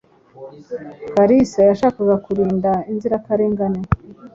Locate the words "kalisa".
1.13-1.59